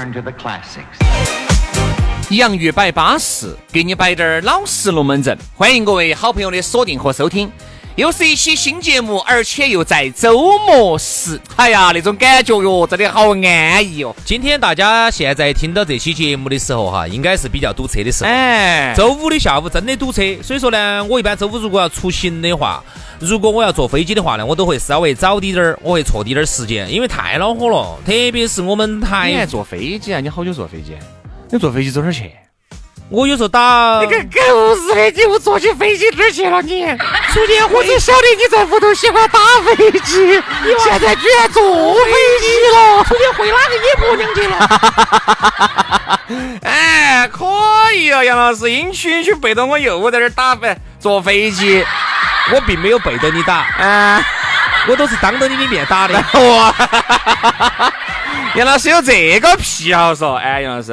[0.00, 0.96] Turn to the classics
[2.30, 7.50] 阳玉摆巴士，给你摆点老式龙门阵，欢迎各位好朋友的锁定和收听。
[7.96, 11.38] 又是一期新节目，而且又在周末时。
[11.56, 14.14] 哎呀，那种感觉哟，真的好安逸哦。
[14.24, 18.30] 今天大家现在听到这期节目的时候哈，应该是比较堵车的时候。
[18.30, 22.82] 哎，周五的下午真的堵车，所以说呢，我一般周五如果要出行的话，
[23.18, 27.98] 如果我要坐飞机的话呢，我都会稍微早滴点儿，我会错滴点儿时间，因为太恼火了。
[28.06, 30.20] 特别是我们台，你还坐飞机啊？
[30.20, 30.96] 你好久坐飞机？
[31.50, 32.30] 你坐飞机走哪儿去？
[33.10, 33.60] 我有时候打
[34.00, 36.62] 那个狗日的，你又坐起飞机哪儿去了？
[36.62, 36.86] 你
[37.34, 41.60] 昨天我只晓得你在屋头喜欢打飞机，你现在居然坐
[41.94, 43.04] 飞机了。
[43.04, 44.56] 昨天回哪个野婆娘去了？
[46.62, 47.44] 哎，可
[47.96, 51.84] 以啊，杨老师，阴区区背着我又在这儿打飞坐飞机，
[52.54, 54.22] 我并没有背着你打，啊，
[54.86, 56.14] 我都是当着你的面打的。
[56.38, 56.72] 哇，
[58.54, 60.92] 杨老师有这个癖好嗦，哎，杨老师。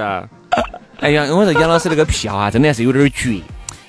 [1.00, 3.40] 哎呀，我说杨老师那个癖好啊，真的是有点绝。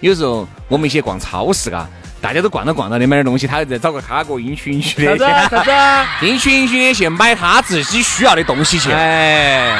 [0.01, 1.87] 有时候我们一起逛超市嘎，
[2.21, 5.71] 大家都逛着逛着的买点东西，他再找个卡哥，阴区阴区的，啥子啥子，
[6.27, 8.93] 阴区阴区的去买他自己需要的东西去。
[8.93, 9.73] 哎，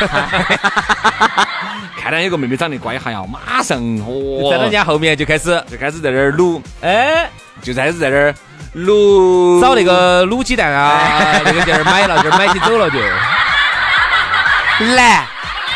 [2.00, 7.28] 看到有个妹妹长得乖哈呀，马上哦，在人家后面就开始就开始在那儿撸，哎，
[7.62, 8.34] 就开始在那儿
[8.72, 12.98] 撸，找那个卤鸡蛋啊， 那个地儿买了，这儿买起走了就
[14.96, 15.26] 来。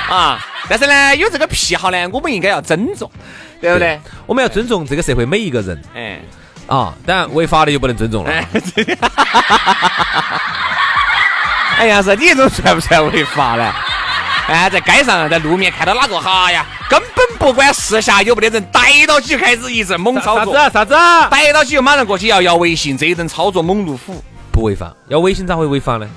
[0.08, 0.38] 啊！
[0.68, 3.10] 但是呢，有这个癖好呢，我们应该要尊重，
[3.60, 4.00] 对不对？
[4.26, 5.82] 我们要尊重这个社会每一个人。
[5.94, 6.20] 哎，
[6.66, 8.30] 啊，当然违法的就不能尊重了。
[11.78, 13.72] 哎 呀，是你这种算不算违法呢？
[14.48, 20.54] 哎，在街上，在路面看到哪个哈呀，根本不管四下有没得人，逮到起就开始一阵猛操作。
[20.54, 20.72] 啥子？
[20.72, 20.94] 啥子？
[21.30, 24.92] 逮到起就马上过去要要微信，这一阵操作猛如虎，不违法。
[25.08, 26.08] 要微信咋会违法呢？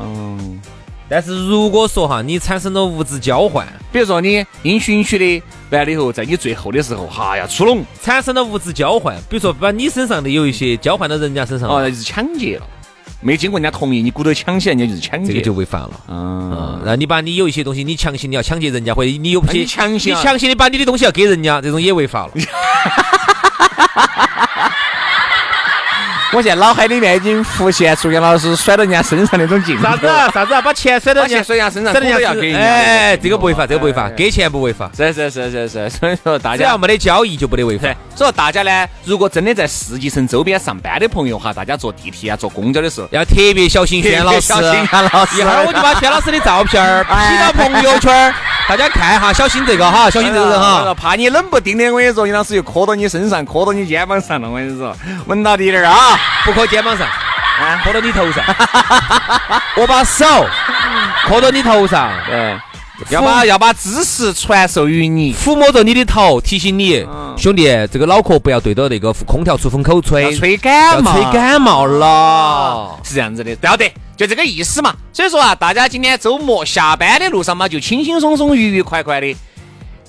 [0.00, 0.60] 嗯。
[1.08, 12.66] 但是如果说哈，你产生了物质交换，比如说你因循序的完了以后，在你最后的时候，哈呀出笼，产生了物质交换，比如说把你身上的有一些交换到人家身上，哦，那就是抢劫了，
[13.20, 16.00] 没经过人家同意，你鼓捣抢起来，人家就是抢劫，这个就违法了。
[16.08, 22.32] 嗯，然后你把你有一些东西，你强行你要抢劫人家，或者你有些强行，你强行的把你的东西要给人家，这种也违法了。
[26.32, 29.82] 我现在脑海里面已经浮现出杨老师甩到人家身上那种镜头。
[29.84, 30.06] 啥子？
[30.34, 30.54] 啥子？
[30.62, 32.66] 把钱甩到人家甩人家身上，人家要给人家。
[32.66, 34.90] 哎，这个不违法，这个不违法，给钱不违法。
[34.96, 37.84] 是是是是是，所以说大家只要没得交易就不得违法。
[38.14, 44.40] 所以说大家呢，如果真的在世纪城周边上班的朋友哈，大家坐地铁啊、坐公交的时候，要特别小心轩老师。
[44.40, 45.38] 小心轩老师。
[45.38, 48.34] 一会儿我就把轩老师的照片儿 P 到朋友圈，
[48.68, 50.92] 大家看哈，小心这个哈，小心这个人哈。
[50.94, 56.96] 怕你冷不丁的，我跟你说，杨老师又磕到你身上，磕到你肩膀上了，我跟你说，闻到滴点儿啊，不磕肩膀。
[56.96, 57.06] 上，
[57.82, 58.44] 磕到你头上，
[59.76, 60.46] 我把手
[61.26, 62.54] 磕到你头上，对，
[63.08, 67.02] 要把要把知识传授于你，抚摸着你的头，提醒你，
[67.34, 74.94] 兄弟，这个脑壳不要对着那个空调出风口吹，吹感冒，吹感冒了，是这样子的，不要得，就这个意思嘛。
[75.14, 79.34] 所以说啊，大家今天周末下班的路上嘛，就轻轻松松、愉愉快快的，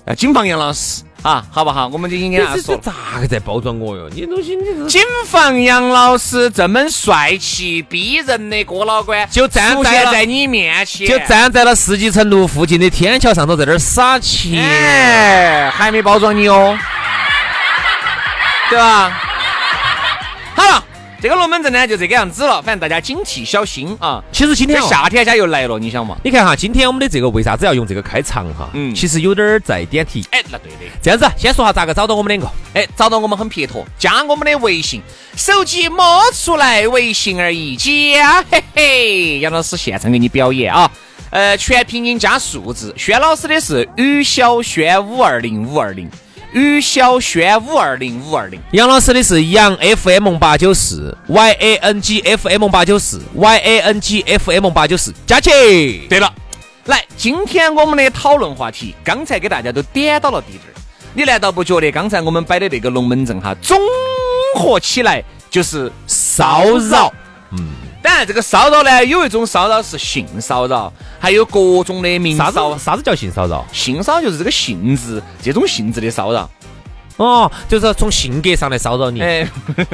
[0.05, 1.01] 要谨防杨老师。
[1.27, 1.87] 啊，好不好？
[1.87, 2.77] 我们就应该这说。
[2.77, 4.07] 咋个在包装我哟？
[4.13, 4.85] 你东西，你是。
[4.85, 14.63] 谨防杨老师这么帅气逼人的郭老倌就站在在你面前，就站在了世纪城路附近的天桥上头，在这儿撒钱。
[14.63, 16.77] 哎，还没包装你哦，
[18.69, 19.11] 对吧？
[20.55, 20.83] 好了，
[21.19, 24.23] 这个龙门阵呢就这个样子了，反正大家警惕小心啊。
[24.31, 26.15] 其实今天哦夏天家又来了，你想嘛？
[26.23, 28.69] 你看哈，今天我们的这个为啥子要用这个开场哈？
[28.73, 30.23] 嗯其实有点儿在点题。
[30.29, 30.77] 哎，那对的。
[31.01, 32.47] 这样子，先说下咋个找到我们两个。
[32.75, 35.01] 哎，找到我们很撇脱，加我们的微信，
[35.35, 40.89] 手机摸出来微信而已，加嘿嘿，杨老师现场给你表演啊。
[41.31, 46.07] 呃，全拼音加数字，轩老师的是于小轩五二零五二零，
[46.53, 48.59] 于小轩五二零五二零。
[48.71, 55.49] 杨老师的是杨 FM 八九四，Y A N G F M 八九四，Y A N G F M 八九四，加起。
[56.09, 56.33] 对了，
[56.85, 60.73] 来，今天我们的讨论话题，刚才给大家都点到了地址，
[61.13, 63.79] 你难道不觉得刚才我们摆的那个龙门阵哈，综
[64.55, 67.13] 合起来就是骚扰？
[68.07, 72.79] 当然，这个骚扰呢，有一种骚扰是性骚扰，还有各种的名啥骚子。
[72.81, 73.65] 啥子叫性骚扰？
[73.73, 76.49] 性骚扰就是这个性质，这种性质的骚扰。
[77.17, 79.45] 哦，就是从性格上来骚扰你，哎，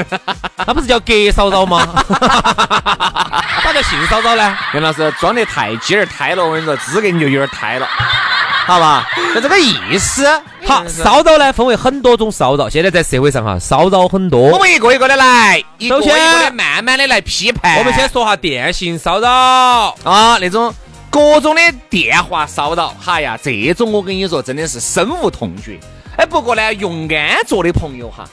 [0.68, 1.80] 那不是叫格骚扰吗？
[3.64, 4.56] 啥叫性骚扰呢？
[4.76, 7.88] 杨老师装得太鸡儿胎了，我跟你说，资格你就有点胎了，
[8.68, 9.10] 好吧？
[9.34, 10.24] 就这个意思。
[10.66, 14.58] 好，骚扰呢分为很多种骚扰，现在在社会上哈，骚扰很多我。
[14.58, 17.78] 们一个一个的来，一个一首先个的慢慢的来批判。
[17.80, 19.30] 我们先说下电信骚扰。
[20.04, 20.74] 啊，那种
[21.10, 25.78] 各种的电话骚扰，哈呀，这种我跟你说真的是深恶痛绝。
[26.16, 28.24] 哎，不过呢，用安卓的朋友哈，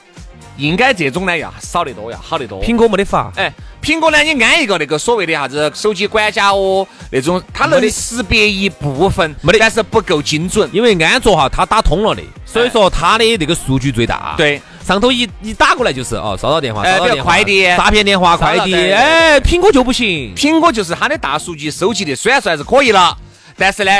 [0.56, 2.62] 应该这种呢要少得多，要好得多。
[2.62, 10.68] 苹果没得法，哎，苹果呢，你安一个那个所谓的啥子手机管家哦，那种它能识别一部分，没得但是不够精准。
[10.72, 20.34] 因为安卓哈它打通了的，所以说它的那个数据最大。，对，上头一一打过来就是哦，骚扰电话，骚扰电话快递诈骗电话、快递，哎，苹果就不行。
[20.36, 23.16] 苹果就是它的大数据收集的，虽然说还是可以了，
[23.56, 23.92] 但是呢，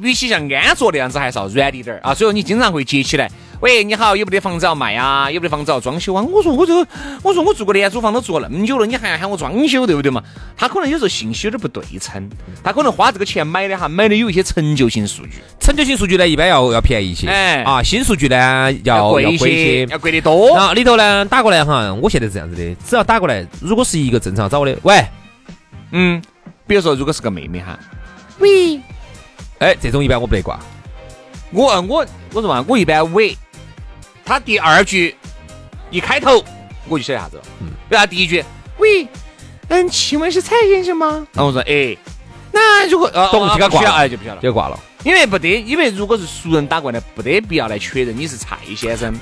[0.00, 2.14] 与其像安卓那样子，还是要软一点儿啊。
[2.14, 3.30] 所以说你经常会接起来，
[3.60, 5.30] 喂，你好，有没得房子要卖啊？
[5.30, 6.22] 有没得房子要装修啊？
[6.22, 6.86] 我说我这个，
[7.22, 10.22] 我说我住个廉租房都住了那么久了，你还要喊我装修，对不对嘛？
[10.56, 12.28] 他可能有时候信息有点不对称，
[12.62, 20.54] 他可能花这个钱买的哈，买的有一些陈旧性数据，陈旧性数据呢，一般要要便宜一些，哎啊，新数据呢要贵一贵一些，要贵得多。
[20.54, 25.04] 然后里头呢打过来哈，我现在是这样子的，只要打过来，如果是一个正常找我的，喂，
[25.92, 26.20] 嗯，
[26.66, 27.78] 比如说如果是个妹妹哈，
[28.38, 28.78] 喂
[29.58, 30.60] 哎，这种一般我不得挂。
[31.52, 33.34] 我我我说嘛，我一般喂，
[34.26, 35.16] 他第二句
[35.90, 36.44] 一开头
[36.88, 37.42] 我就晓得啥子了。
[37.60, 38.44] 嗯，比如他第一句，
[38.78, 39.06] 喂，
[39.68, 41.26] 嗯，请问是蔡先生吗？
[41.32, 41.96] 然后我说，哎，
[42.52, 44.78] 那如果呃懂这个挂哎就不晓得了，就挂了。
[45.04, 49.16] 因为不得，因为如果是熟人打过来，不得必要来确认你是蔡先生，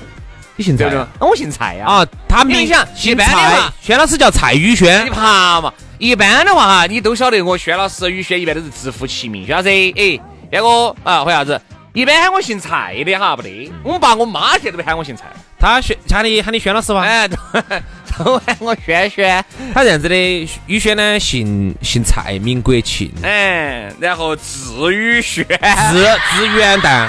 [0.55, 1.07] 你姓蔡对不对？
[1.19, 1.85] 那我姓蔡呀。
[1.85, 2.07] 啊？
[2.27, 10.19] 他们你想一姓般的蔡话，轩老师叫蔡宇你轩，爬嘛，一般的话哈，你都晓得我轩老师、宇轩一般都是直呼其名，轩老师，哎，
[10.51, 11.61] 那个啊，或啥子？
[11.95, 13.71] 一般喊我姓蔡的哈，不得。
[13.81, 15.23] 我们爸我妈现在都不喊我姓蔡。
[15.57, 16.99] 他轩喊你喊你轩老师吧？
[17.01, 17.37] 哎，都
[18.21, 19.41] 都喊我轩轩，
[19.73, 27.07] 他这样子的，宇轩呢姓姓蔡，名国庆，哎，然后字宇轩，字字元旦，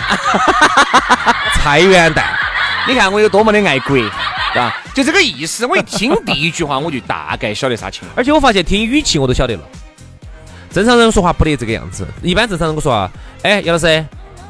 [1.59, 2.23] 蔡元旦。
[2.87, 4.09] 你看我有多么的爱国，对
[4.55, 4.81] 吧？
[4.95, 5.67] 就这个意思。
[5.67, 8.13] 我一听第一句话，我就大概晓得啥情况。
[8.17, 9.63] 而且我发现听语气我都晓得了，
[10.71, 12.07] 正常人说话不得这个样子。
[12.23, 13.11] 一般正常人我说啊，
[13.43, 14.07] 哎，杨老师，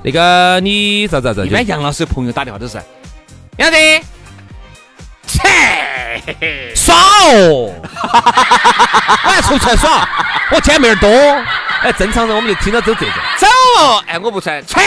[0.07, 1.43] 那个你咋咋咋？
[1.43, 2.81] 一般杨老师的朋友打电话都是
[3.57, 3.77] 杨子，
[5.27, 5.43] 切，
[6.77, 7.73] 耍哦，
[9.25, 10.09] 我还出去耍，
[10.53, 11.09] 我见面儿多。
[11.83, 13.49] 哎，正常人我们就听到走这种，走
[13.81, 14.81] 哦，哎，我不穿，切。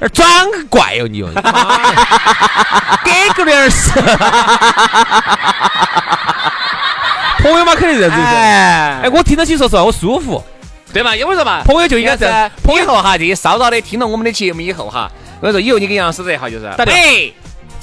[0.00, 0.28] 而装
[0.68, 1.30] 怪哦你哦，
[3.02, 3.90] 给个脸儿是。
[7.40, 8.16] 朋友嘛，肯定这样子。
[8.22, 10.44] 哎，哎，我听到起，说实话，我舒服。
[10.92, 11.14] 对嘛？
[11.14, 12.24] 因为说嘛，朋友就应该是
[12.62, 17.34] 朋友以后哈，这些骚扰的听了我们的节目以后哈，我跟你说，以后你跟杨老师这哈就是，喂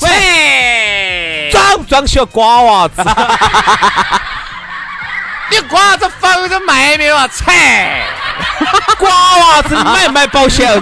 [0.02, 3.04] 喂，装不装起了瓜娃子？
[5.52, 7.28] 你瓜子房子卖没有啊？
[7.28, 7.52] 切！
[8.98, 10.82] 瓜娃子，你买不买保险哦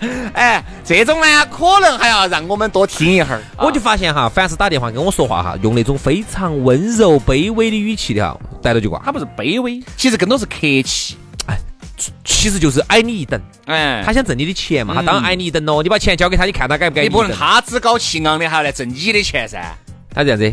[0.00, 0.08] 你？
[0.34, 3.42] 哎，这种呢，可能还要让我们多听一会儿。
[3.56, 9.00] 我就发现哈，凡是打电话跟我说话哈，用那种非常温柔、卑微的语气的哈，逮到就挂。
[9.04, 11.16] 他不是卑微，其实更多是客气。
[11.46, 11.58] 哎
[12.24, 15.80] 其实就是矮你一等，哎，他想挣你的钱嘛，他嗯当然矮你一等喽。
[15.82, 17.04] 你把钱交给他，你看他敢不敢？
[17.04, 17.30] 你不能。
[17.32, 19.62] 他趾高气昂的还要来挣你的钱噻。
[20.10, 20.52] 他这样子，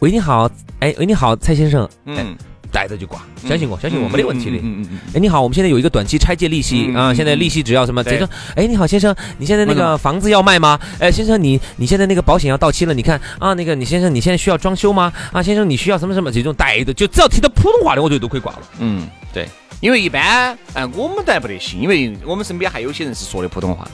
[0.00, 2.36] 喂你好，哎，喂你好，蔡先生，嗯，
[2.66, 4.56] 嗯，带着就挂，相信我，相信我，没得问题的。
[4.56, 8.02] 嗯嗯嗯哎，你好，我们现在有一个短期拆借利息啊，现在利息只要什么？
[8.02, 10.78] 对这种，哎，你好，先生，你现在那个房子要卖吗？
[10.98, 15.12] 哎，先生，你你现在那个保险要到期了，你看啊，那个你先生，你现在需要装修吗？
[15.32, 16.30] 啊，先生，你需要什么什么？
[16.30, 18.62] 这种带着，就只要听到普通话的，我觉得都可以挂了。
[18.78, 19.48] 嗯，对，
[19.80, 23.88] 因为一般，哎，我们倒还不得行，因为我们身边还有些人是说的普通话。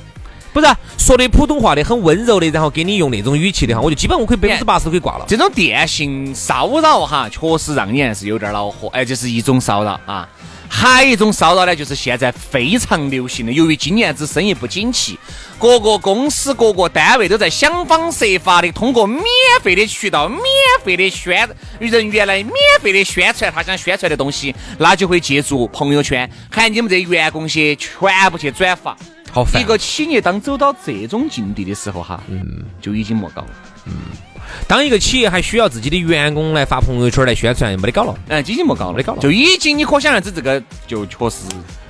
[0.53, 0.67] 不是
[0.99, 5.25] 说的普通话的很温柔的，然后给你用那种语气的哈，我就基本我可以百分之八十都可以挂了。
[5.27, 8.89] 这种电信骚扰哈，确实让你还是有点恼火。
[8.89, 10.29] 哎，这是一种骚扰啊。
[10.75, 15.19] 还有一种骚扰呢，就是现在非常流行的，由于今年子生意不景气，
[15.59, 19.23] 各个公司、各个单位都在想方设法的通过免
[19.63, 20.43] 费的渠道、免
[20.83, 21.47] 费的宣
[21.79, 28.97] 人员来免费的宣传他想宣传的东西，那就会借助朋友圈喊你们这员工些全部去转发。
[29.33, 33.49] 好烦一个企业当走到这种境地的时候，哈，嗯，就已经莫搞了。
[33.87, 33.93] 嗯
[34.69, 38.15] 当一个企业还需要自己的员工来发朋友圈来宣传，没得搞了。
[38.29, 41.45] 哎，已经莫搞了，没搞了就已经你可想而知，这个就确实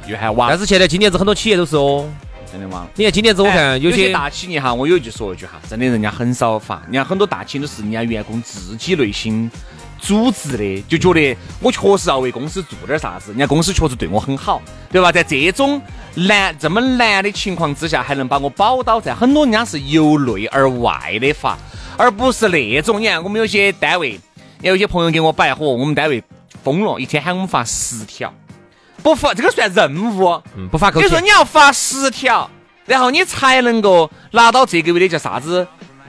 [0.07, 0.57] 又还晚但。
[0.57, 2.09] 是现在今年子很多企业都是哦，
[2.53, 2.87] 真的吗？
[2.95, 9.51] 你看今年子我看有些大企业哈，我有一句说一句哈，真的人家很少发，你看很多大企业都是人家员工自己内心
[9.99, 15.11] 组织的，就觉得我确实要为公司做点啥子，人家公司确实对我很好，对吧？
[15.11, 15.83] 在这种
[16.15, 21.57] 难这么难的情况之下，还能把我保到在，很多人家是由内而外的发，
[21.97, 24.21] 而不是那种你看我们有些单位，
[24.61, 26.23] 有些朋友给我摆火，我们单位
[26.63, 28.33] 疯了，一天喊我们发十条，
[29.03, 30.43] 不发这个算任务。
[30.57, 31.07] 嗯不发口气。
[31.07, 32.49] 比如说，你要发十条，
[32.85, 35.67] 然后你才能够拿到这个月的叫啥子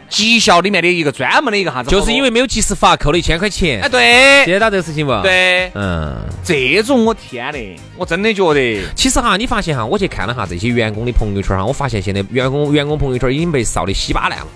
[0.10, 3.89] 绩效里面的一个专门的一个啥子，就是因为没有及时发，扣了一千块钱哎，。
[3.89, 5.22] 对接到这个事情不？。
[5.22, 14.48] 对，嗯，这种我天嘞，我真的觉得其实哈，你发现哈，我去看了哈这些员工的朋友圈哈，我发现现在员工员工朋友圈已经被烧得稀巴烂了，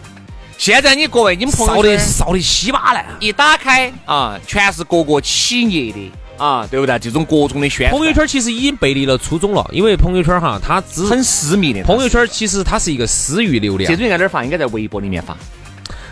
[0.57, 3.05] 现在你各位你们朋友圈得扫得稀巴烂。
[3.19, 6.97] 一打开啊，全是各个企业的啊，对不对？
[6.99, 14.43] 这种各种的宣朋友圈其实已经背离了初衷了，因为朋友圈哈，它只很私密的，朋友圈其实它是一个私域流量这，种应该哪儿发？
[14.43, 15.35] 应该在微博里面发。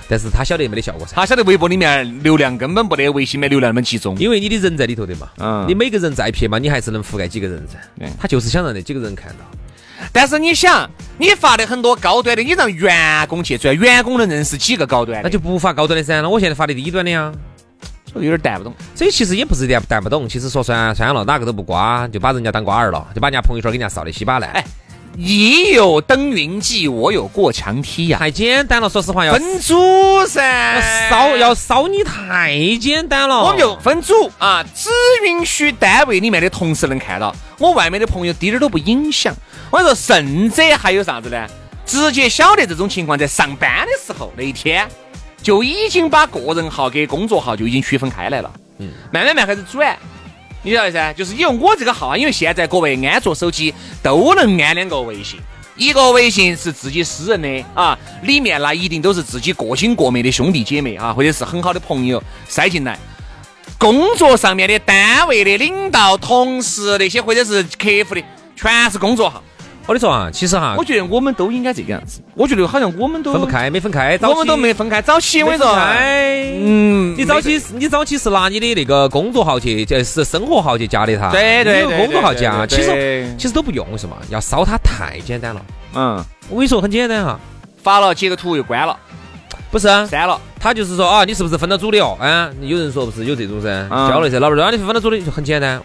[0.07, 4.15] 但是他晓得没得效果噻，他晓得微博里面流量根本不得微信里面流量那么集中。
[4.19, 9.37] 因为你的人在里头的嘛，嗯你每个人再撇嘛，你还是能覆盖几个人噻对，他就是想让那几个人看到。
[10.13, 15.23] 但是你想，你发的很多高端的，你让员工去转，员工能认识几个高端的？
[15.23, 16.21] 那就不发高端的噻。
[16.21, 17.31] 那我现在发的低端的呀，
[18.15, 18.73] 有点带不懂。
[18.93, 24.49] 所以其实也不是点带不懂，其实说算算了，哪个都不瓜，就把人家当瓜儿了，就把人家朋友圈给人家扫的稀巴烂。
[24.51, 24.63] 哎
[25.17, 30.43] 你有登云际，我有过墙梯呀、太简单了，说实话要分组噻，
[30.75, 33.41] 要烧要烧你太简单了。
[33.41, 34.89] 我们就分组啊，只
[35.25, 39.33] 允许单位里面的同事能看到，我外面的朋友滴点儿都不影响。
[39.71, 41.47] 我跟你说，甚至还有啥子呢？
[41.85, 44.85] 直接晓得这种情况，在上班的时候那一天
[45.45, 48.51] 就已经把个人号跟工作号就已经区分开来了。
[48.79, 49.95] 嗯，慢慢慢开始转。
[50.63, 53.71] 你晓得噻，就是因为我这个号啊，因为现在各位安卓手机
[54.01, 55.39] 都能安两个微信，
[55.75, 62.97] 一个微信是自己私人的啊，里面那一定都是自己过亲过妹的兄弟姐妹啊，或者是很好的朋友塞进来。
[63.77, 68.23] 工作上面的、单位的领导、同事那些，或者是客户的，
[68.55, 69.43] 全是工作号。
[69.87, 72.19] 我跟你说啊，其实哈我，觉得我们都应该这个样子。
[72.33, 74.99] 我觉得好像我们都分不，开，没分开，早我们都没分开。
[74.99, 84.17] 早起我跟你说，哎，嗯，你早期你早起是拿你的那个工作号去，就是生活号去加的他，对对对工作号加，其实其实都不用，为什么？
[84.29, 85.63] 要烧它太简单了。
[85.93, 87.39] 嗯，我跟你说很简单哈，
[87.83, 88.97] 发了截个图又关了，
[89.69, 90.41] 不是啊，删了。
[90.59, 92.17] 他就是说啊，你是不是分到组的哦？
[92.19, 95.79] 啊，有人说不是有这种噻，嗯交了噻，老板说啊，你是分到组的，就很简单。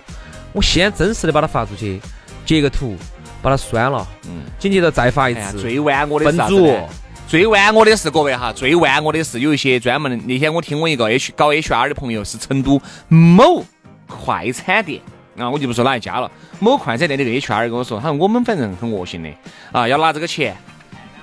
[0.55, 2.01] 我先真实的把它发出去，
[2.47, 2.97] 截个图，
[3.43, 6.85] 把它删了，嗯，紧接着再发一次，最玩我的是。
[7.27, 10.17] 最玩我的是各位哈，最玩我的是有一些专门的。
[10.27, 13.65] 那天我听我一个 H 搞 HR 的朋友是成都某
[14.09, 15.01] 快餐店
[15.39, 16.29] 啊，我就不说哪一家了。
[16.59, 19.31] 某快餐店的这个 HR 跟我说，他说我们反正很恶心的
[19.71, 20.57] 啊，要拿这个钱。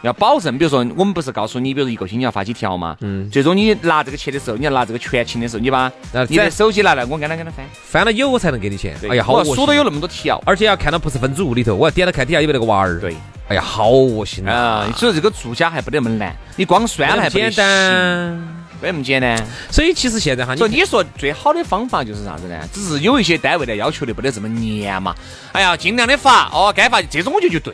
[0.01, 8.96] 要保证，比如说我们不是告诉你，比如说一个星期要发几条嘛，嗯最终你拿这个钱的时候，你要拿这个全勤的时候，你把那你的手机拿来，我跟他跟他翻，翻了有我才能给你钱。
[9.10, 9.56] 哎呀，好我恶心。
[9.56, 13.00] 数都有那么多条，而且要看到不是分组里头，我要点到看底下有没有那个娃儿。
[13.00, 13.16] 对，
[13.48, 18.54] 哎呀，好恶心啊啊！，所以这个做假还不得那么难，你光酸了还不得简行，单。
[18.80, 19.36] 不得那么简单。
[19.72, 22.56] 所以其实现在哈，所以你你说最好的方法就是啥子呢？
[22.72, 25.16] 只是有一些单位呢要求的不得这么严嘛。
[25.51, 27.74] 哎呀，尽量的发哦，该发这种我觉得就对。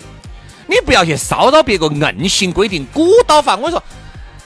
[0.67, 3.55] 你不要去骚扰别个，硬性规定鼓捣法。
[3.55, 3.83] 我跟你说，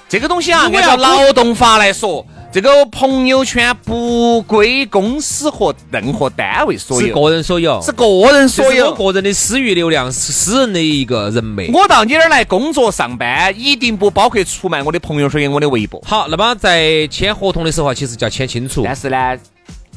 [0.10, 8.94] 这个东西啊，按照劳动法来说，这个朋友圈不归公司和任何单位所有，是个人所有，是个人所有。
[8.96, 11.70] 个人的私域流量，是私人的一个人脉。
[11.74, 16.02] 我到你这儿来工作上班，一定不包括出卖我的朋友圈跟我的微博。
[16.08, 18.82] 好，那么在签合同的时候啊，其实就要签清楚。
[18.84, 19.40] 但是呢，人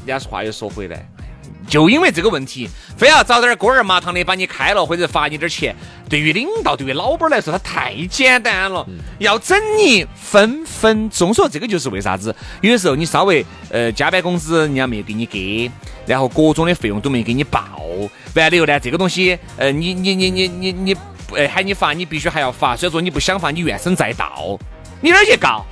[0.05, 1.07] 家话又说回来，
[1.67, 5.75] 就因为这个问题，非要找点儿锅儿麻糖的把你开了，或者罚你点儿钱。
[6.09, 8.85] 对于领导，对于老板来说，他太简单了，
[9.19, 11.33] 要整你分分钟。
[11.33, 15.71] 所以这个就是为啥子，有的时候你稍微呃加班工资人家没有给你给，
[16.05, 17.61] 然后各种的费用都没给你报，
[18.35, 20.95] 完了以后呢，这个东西呃你你你你你你。
[21.33, 22.75] 哎喊你罚，你必须还要罚。
[22.75, 24.59] 所以说你不想罚，你怨声载道，
[24.99, 25.65] 你哪儿去告？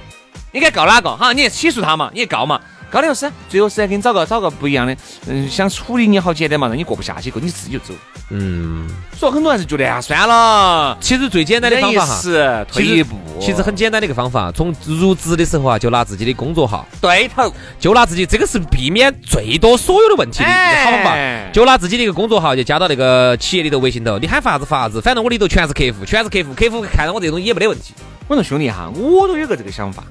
[0.54, 1.14] 你该告哪个？
[1.18, 2.62] 哈，你起诉他嘛，你告嘛。
[2.92, 4.96] 高老师，最后实在给你找个找个不一样的，
[5.28, 7.94] 嗯，想处理你好简单嘛，让你过不下去，你自己就走。
[8.32, 10.98] 嗯，所以很多人是觉得啊，算了。
[11.02, 13.16] 其实最简单的方法哈，退一步。
[13.40, 20.50] 其实很简单的一个方法，从入职的时候啊，就拿自己的工作号对头，就拿自己，这个是避免最多所有的问题的
[20.84, 21.16] 好方法。
[21.54, 27.94] 就拿自己的一个工作号，就加到那个企业里头微信头，你喊发啥子发啥子，反正我里头全是客户，全是客户，客户看到我这种也没得问题。
[28.28, 30.04] 我说兄弟哈，我都有个这个想法，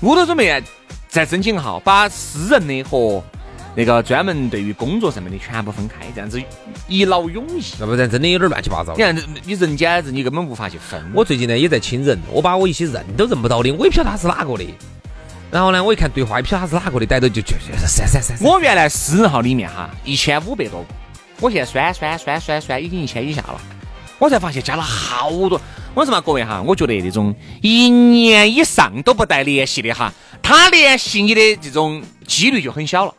[0.00, 0.62] 我都准备。
[1.16, 3.24] 再申请号，把私人的和
[3.74, 6.38] 那个专门对于工作上面的全部分开，这样子
[6.88, 7.62] 一劳永逸。
[7.80, 8.92] 要不然真的有点乱七八糟。
[8.94, 11.02] 你看，你人间人，你根本无法去分。
[11.14, 14.66] 我最近呢也在清人，我把我一些认都认不到的，我也不晓得他是哪个的。
[15.50, 18.36] 然后呢，我一看对话，也不晓得他是哪个的，逮到就就就删删删。
[18.42, 20.86] 我原来私人号里面哈一千五百多个，
[21.40, 23.58] 我现在删删删删删，已经一千以下了。
[24.18, 25.58] 我才发现加了好多。
[25.96, 30.12] 我说嘛，各位哈，我觉得那种一年以上都不带联系的哈。
[30.42, 33.14] 他联系你的这种几率就很小了，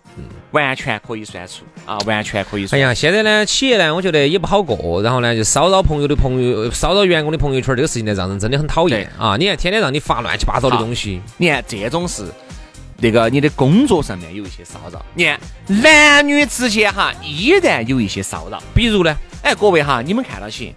[0.51, 2.67] 完全可以算出啊，完全可以。
[2.69, 9.35] 哎呀，现在呢，企业呢，我觉得也不好过，然后呢，就骚扰朋友的朋友，骚扰员工的朋友圈，这个事情呢，让人真的很讨厌啊！
[9.39, 12.25] 你看，天天让你发乱七八糟的东西，你看这种是
[12.99, 20.75] 那个你的工作上面有一些骚扰，你看男女之间哈依然有一些骚扰，比如呢，哎，各位哈，你们看到起。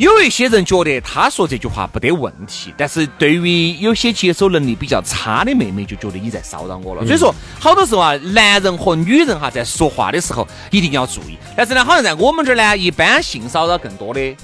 [0.00, 7.04] 有一些人觉得他说这句话不得问题，但是对于有些接受能力比较差的妹妹，就觉得你在骚扰我了。
[7.04, 11.36] 所以说，好多时候啊，男人和女人哈在说话的时候一定要注意。
[11.54, 14.34] 但是呢，好像在我们这儿呢，一般性骚扰更多的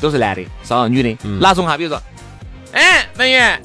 [0.00, 1.18] 都是男的骚扰女的。
[1.40, 1.76] 哪种哈？
[1.76, 2.00] 比如说，
[2.70, 3.60] 哎，文员，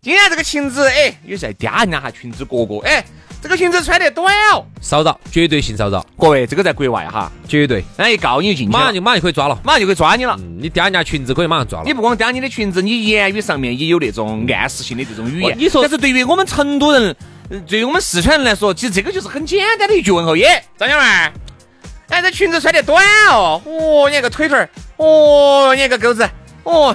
[0.00, 3.04] 今天这个裙子，哎，有在嗲人家哈裙子哥哥，哎。
[3.40, 6.04] 这个裙子穿得短哦，骚扰，绝对性骚扰。
[6.18, 7.84] 各位，这个在国外哈，绝对。
[7.96, 10.36] 那一告你就进去，马上就马上就可以抓了，马上就可以抓你了。
[10.58, 11.84] 你嗲人家裙子可以马上抓了。
[11.86, 15.56] 你不光嗲你的裙子，你言语上面也有那种暗示性的这种语言。
[15.56, 17.14] 你说，但是对于我们成都人，
[17.64, 20.34] 对于我们四川人来说，其实这个就是很简单的一句问候。
[20.34, 21.04] 耶，张小妹，
[22.08, 26.28] 哎，这裙子穿得短哦，哦，你那个腿腿儿，哦，你那个钩子，
[26.64, 26.94] 哦，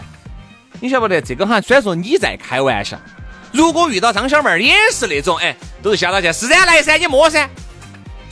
[0.82, 1.62] 你晓不得这个哈？
[1.62, 3.00] 虽然说你在开玩笑。
[3.54, 7.48] 如果遇到张小妹儿也是那种，哎，都是笑到去，是噻，来噻，你摸噻，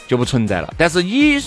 [0.08, 0.74] 就不存在了。
[0.76, 1.40] 但是你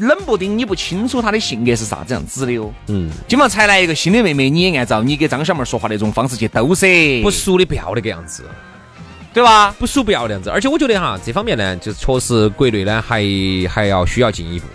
[0.00, 2.72] 冷不丁你不清楚她的性格是啥子样子的哦。
[2.88, 3.08] 嗯。
[3.28, 7.22] 今嘛才来一个新的妹妹，你也按照你给张小妹儿说话那种方式去兜噻。
[7.22, 8.44] 不熟的不要那个样子，
[9.32, 9.72] 对吧？
[9.78, 10.50] 不熟不要那样子。
[10.50, 13.22] 而且我觉得哈，这方面呢，就确实国内呢还
[13.70, 14.66] 还要需要进一步。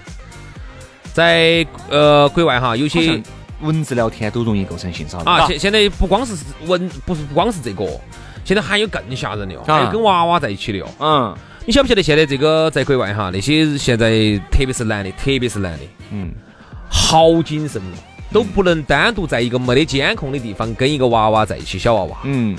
[1.13, 3.22] 在呃国外哈，有些
[3.60, 5.48] 文字聊天都容易构成性骚扰啊。
[5.48, 6.34] 现现在不光是
[6.65, 7.86] 文，不是不光是这个。
[8.48, 10.88] 现在还有更吓人的哦，还有跟娃娃在一起的哦。
[11.02, 14.10] 嗯，你晓不晓得现在这个在国外哈，那些现在
[14.50, 16.32] 特别是男的，特别是男的，嗯，
[16.88, 17.96] 好谨慎哦，
[18.32, 22.18] 都不能单独在一个没得监控的地方跟一个娃娃在一起，小娃娃。
[22.24, 22.56] 嗯，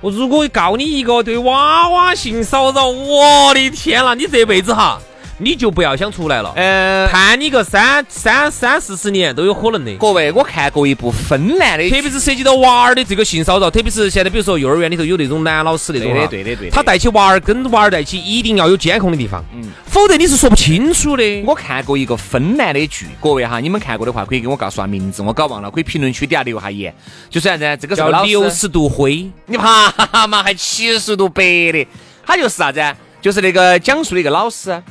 [0.00, 4.98] 我如果告你一个对娃娃性骚扰，我的天呐，你这辈子哈。
[5.40, 9.94] 你就不要想出来了，呃，判你个三三三四十年都有可能的。
[9.94, 21.42] 各位，我看过一部芬兰的，特别是涉及到娃儿的这个性骚扰，特别是现在比如说幼儿园里头有那种男老师那种，对的对的对的，他带起娃儿跟娃儿在一起，一定要有监控的地方，嗯，否则你是说不清楚的。
[21.46, 26.92] 我看过一个芬兰的剧，各位哈，你们看过的话可以给我告诉下名字，我搞忘了，可以评论区底下留下言。
[27.30, 27.78] 就是啥子？
[27.80, 30.42] 这个叫六十度灰，你怕嘛？
[30.42, 31.86] 还七十度白的，
[32.26, 32.82] 他就是啥子？
[33.22, 34.82] 就是那个讲述的一个老师。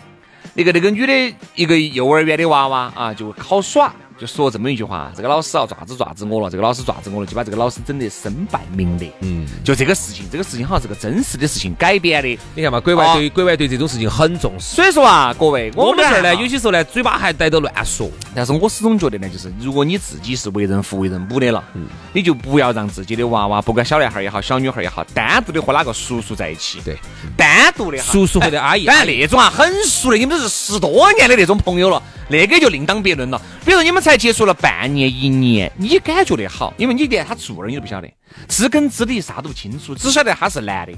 [0.58, 3.94] 那个那个女的，一个幼儿园的娃娃啊，就好耍。
[4.20, 9.12] 就说这么一句话，这个老师要爪子爪子我了，这个老师爪子我了，就把这个老师整得身败名裂。
[9.22, 12.40] 嗯，就这个事情，这个事情好像是个真实的事情改编的。
[12.56, 14.76] 你看嘛，国外对国外对这种事情很重视。
[14.76, 18.10] 所以说啊，各位，我们这儿呢，有些时候呢，嘴巴还带着乱说。
[18.34, 26.82] 但是我始终觉得呢，就是如果你自己是为人父为人母的了，嗯，你就不要让自己的娃娃，不管小男孩也好，小女孩也好，单独的和哪个叔叔在一起。
[26.84, 26.98] 对，
[27.36, 28.86] 单独的叔叔或者阿姨。
[28.86, 32.02] 当然那种啊，很熟的，你们都是十多年的那种朋友了。
[32.30, 33.42] 那个就另当别论了。
[33.64, 38.10] 比如说你们才接触了半年、一年，你感觉得好，因为你连他住哪儿你都不晓得，
[38.48, 40.94] 知根知底啥都不清楚，只晓得他是男的，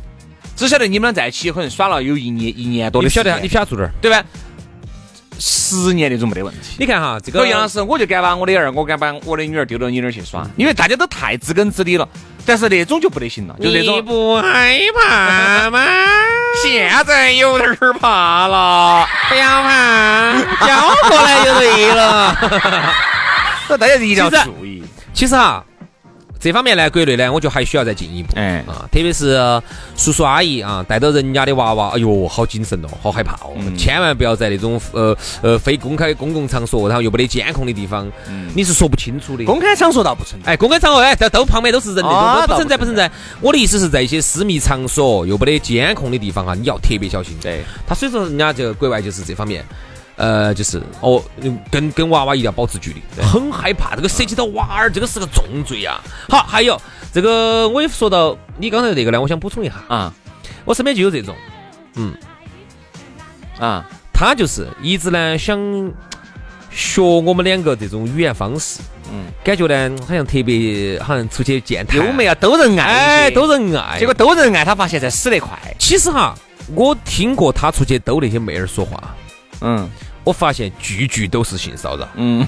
[0.55, 3.07] 只晓得你们俩在一起可能耍了有一年、一年多的。
[3.07, 4.23] 你晓得，你晓得住哪儿，对吧？
[5.39, 6.75] 十年那种没得问题。
[6.77, 12.07] 你看哈，这个杨老师，我就敢把我的儿，我敢把我的女儿丢到你那儿去耍，因为大家都太知根知底了。
[12.45, 13.97] 但是那种就不得行了，就那种。
[13.97, 15.79] 你不害怕吗？
[16.63, 20.33] 现在有点怕了，不要怕，
[20.65, 22.35] 叫过来就对了。
[23.79, 24.83] 大家一定要注意。
[25.13, 25.63] 其实啊，
[26.39, 28.33] 这方面呢，国内呢，我觉得还需要再进一步。
[28.35, 29.37] 哎啊，特别是
[29.97, 38.09] 叔叔阿姨啊，带着人家的娃娃，哎呦，好谨慎哦，好害怕哦，千万不要在那种呃呃非公开公共场所，然后又没得监控的地方，
[38.55, 39.43] 你是说不清楚的。
[39.43, 43.11] 公开场所倒不存在，哎，公开场所哎，都都旁边都是人的，不存在不存在。
[43.41, 47.35] 我的意思是在一些私密场所又没得监控的地方哈，你要特别小心。
[47.41, 49.63] 对，他所以说人家就国外就是这方面。
[50.19, 51.23] 呃，就是哦，
[51.71, 56.03] 跟跟娃娃一定要保持距离，很害怕这个涉及到娃儿，这个是个重罪啊。
[56.27, 56.79] 好，还有
[57.13, 59.75] 这个，我也说到你刚才那个呢，我想补充一下。
[59.87, 60.13] 啊，
[60.65, 61.33] 我身边就有这种，
[61.95, 62.13] 嗯，
[63.57, 65.57] 啊，他就是一直呢想
[66.69, 75.57] 学我们两个这种语言方式，嗯，感觉呢好像特别好像出去见他，优美啊，都人爱，哎，都人爱，结果都人爱，他发现才死得快。
[75.77, 76.35] 其实哈，
[76.75, 79.15] 我听过他出去逗那些妹儿说话，
[79.61, 79.89] 嗯。
[80.29, 82.07] 我发现句句都是性骚扰。
[82.13, 82.45] 嗯，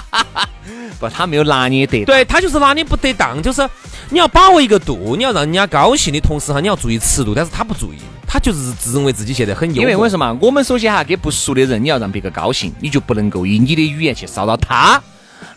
[0.98, 2.06] 不，他没有拿捏得。
[2.06, 3.68] 对他就是拿捏不得当，就是
[4.08, 7.34] 你要把握一个度，你要让人家高兴的同时哈，你要注意尺度。
[7.34, 9.82] 但是他不注意，他就是自认为自己现在很幽默。
[9.82, 10.34] 因为为什么？
[10.40, 15.02] 我们首先哈，给不熟的人，你要让别个高兴，你就不能够以你的语言去骚扰他，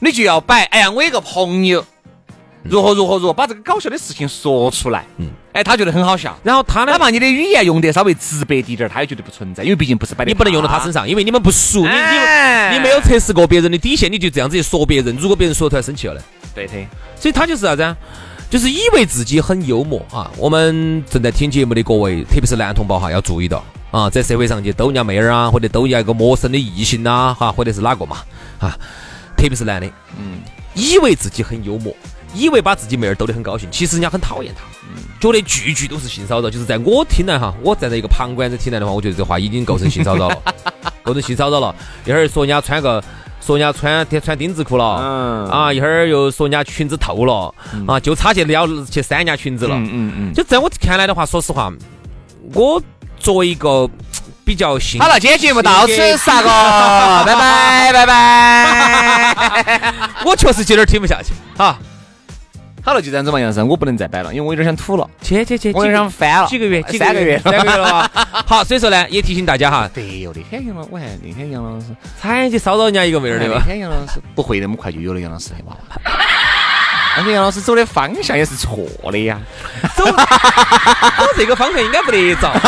[0.01, 0.65] 你就要摆。
[0.65, 1.85] 哎呀，我有个朋友。
[2.63, 6.37] 如何如何如何把这个搞笑的事情说出来，嗯，哎，他觉得很好笑。
[6.43, 16.21] 然后他呢，哪怕你的语言用得稍微直白滴点儿，他也觉得不存在，因为毕竟不是摆你不能用到他身上，因为你们不熟，你你你没有测试过别人的底线，你就这样子去说别人，如果别人说出来生气了呢？
[16.55, 16.73] 对的。
[17.15, 17.95] 所以他就是啥子啊？
[18.49, 20.29] 就是以为自己很幽默啊！
[20.37, 28.17] 我们正在听节目的各位，特别是男同胞哈，要注意到啊，在社会上去逗人家妹儿啊，或者逗人家一个陌生的异性呐，哈，或者是哪个嘛
[28.59, 28.77] 啊，
[29.35, 29.87] 特别是男的，
[30.19, 30.37] 嗯，
[30.75, 31.95] 以为自己很幽默。
[32.33, 34.61] 以为把自己妹儿逗得很高兴，其实人家很讨厌他，
[35.19, 36.49] 觉得句句都是性骚扰。
[36.49, 40.37] 就是在我听来哈，我站在一个旁观者听来的话，我觉得这话已经构成性骚扰了，
[41.03, 41.73] 构成性骚扰了。
[42.05, 43.01] 一会儿说人家穿个，
[43.39, 47.53] 说人家穿穿丁字裤了，嗯啊，一会儿又说人家裙子透了，
[47.87, 50.33] 啊，就差去撩去扇人家裙子了，嗯嗯嗯。
[50.33, 51.71] 就在我看来的话，说实话，
[52.53, 52.81] 我
[53.17, 53.89] 作为一个
[54.43, 56.49] 比较性，好了，今天节目到此杀个，
[57.25, 59.93] 拜拜拜拜。
[60.25, 61.77] 我确实有点听不下去，哈。
[62.85, 65.09] 好了，就这样子嘛，杨生，我不能再摆了，因为我有点想吐了。
[65.21, 66.47] 去去去，我有点想翻了。
[66.47, 66.81] 几个月？
[66.99, 67.39] 三个月？
[67.39, 68.11] 三个月了。
[68.45, 69.89] 好，所以说呢，也提醒大家哈。
[69.93, 73.55] 对哟，那天杨老，我还那天杨老师才去骚扰人家一个妹儿的吧？
[73.59, 75.77] 那天杨老师不会那么快就有了杨老师的娃娃。
[77.15, 79.39] 而 且杨老师走的方向也是错的呀，
[79.95, 80.13] 走走
[81.37, 82.51] 这个方向应该不得着。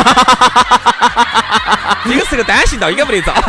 [2.06, 3.34] 这个是个单行道，应该不得着。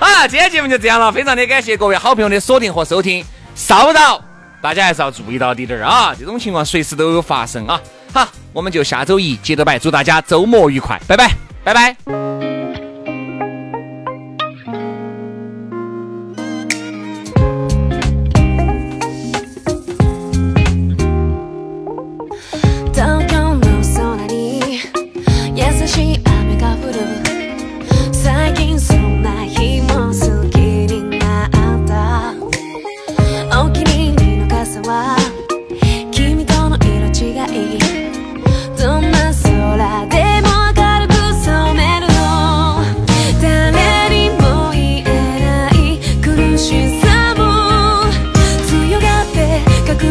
[0.00, 4.20] 好了，今天节目就这样了，非常的感谢各位好朋友的锁定和收听，骚扰。
[4.60, 7.80] 大家还是要注意到滴点儿啊，这种情况随时都有发生啊。
[8.12, 11.30] 好，我们就下周一接着摆，祝大家周末愉快，拜拜，
[11.62, 12.45] 拜拜。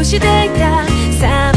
[0.06, 1.55] していた。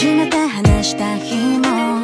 [0.00, 1.99] 地めて話した日も